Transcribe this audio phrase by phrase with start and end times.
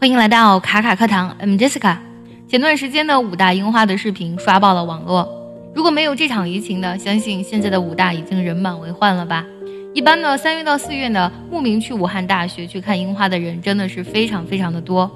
[0.00, 1.98] 欢迎来到卡卡课堂，I'm Jessica。
[2.48, 5.28] 前段时间的武大樱花的视频刷爆了网络。
[5.74, 9.44] 如果没有这场疫情呢，相信现在的武大已经人满为患了吧？
[9.92, 15.06] 一般呢，三月到四月呢，慕名去武汉大学去看樱花的人真的是非常非常的多。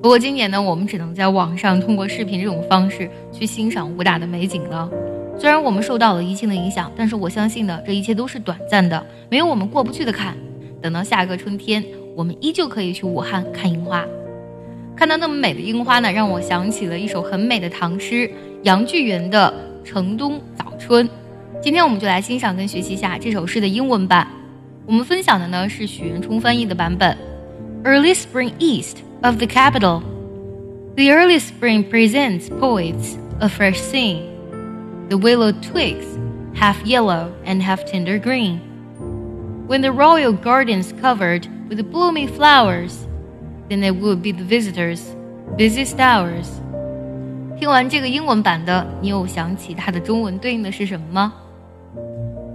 [0.00, 4.88] 不过今年呢，我们只能在网上通过视频这种方式去欣赏武大的美景了。
[5.36, 10.36] 虽然我们受到了疫情的影响，但是我相信呢，这一切都是短暂的，没有我们过不去的坎。
[10.80, 11.84] 等到下个春天，
[12.14, 14.06] 我们依旧可以去武汉看樱花。
[14.97, 18.29] 看到那么美的樱花呢，让我想起了一首很美的唐诗
[18.63, 19.53] 杨巨源的《
[19.87, 21.07] 城东早春》。
[21.61, 24.27] 今天我们就来欣赏跟学习一下这首诗的英文版。
[24.85, 27.17] 我们分享的呢是许渊冲翻译的版本。
[27.83, 30.01] Early spring east of the capital,
[30.95, 34.23] the early spring presents poets a fresh scene.
[35.09, 36.05] The willow twigs,
[36.53, 38.59] half yellow and half tender green.
[39.67, 43.05] When the royal gardens covered with blooming flowers
[43.68, 45.02] then it would be the visitors'
[45.56, 46.46] busiest hours。
[47.58, 51.34] 听完这个英文版的，你有想起它的中文对应的是什么吗？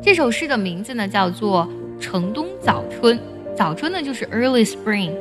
[0.01, 1.67] 这首诗的名字呢叫做
[2.01, 3.17] 《城东早春》，
[3.55, 5.11] 早春呢就是 early spring。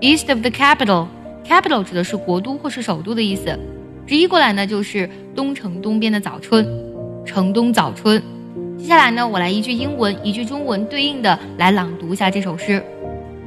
[0.00, 3.58] East of the capital，capital 指的是国都或是首都的意思，
[4.06, 6.66] 直译过来呢就是东城东边的早春，
[7.24, 8.22] 城东早春。
[8.78, 12.82] 接下来呢，我来一句英文一句中文对应的来朗读一下这首诗。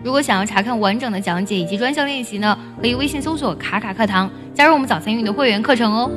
[0.04, 6.12] 如果想要查看完整的讲解以及专项练习呢，可以微信搜索“卡卡课堂”，加入我们早餐英语的会员课程哦。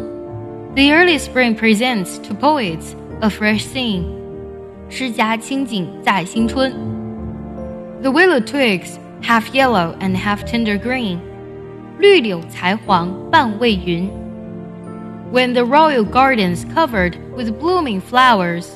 [0.75, 4.03] The early spring presents to poets a fresh scene，
[4.89, 6.73] 诗家清景在新春。
[8.03, 11.19] The willow twigs half yellow and half tender green，
[12.01, 14.11] 绿柳才黄半未匀。
[15.33, 18.67] When the royal gardens covered with blooming flowers，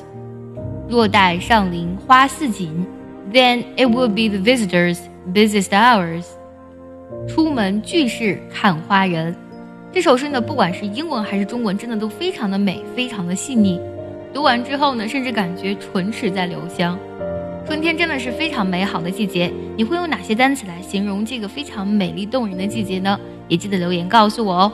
[0.87, 2.87] 若待上林花似锦。
[3.31, 4.99] Then it would be the visitors'
[5.33, 6.25] busiest hours。
[7.27, 9.35] 出门俱是看花人。
[9.91, 13.79] 这首诗呢，不管是英文还是中文，真的都非常的美，非常的细腻。
[14.33, 16.97] 读完之后呢，甚至感觉唇齿在留香。
[17.67, 19.51] 春天真的是非常美好的季节。
[19.75, 23.19] 你会用哪些单词来形容这个非常美丽动人的季节呢？
[23.47, 24.71] 也记得留言告诉我哦。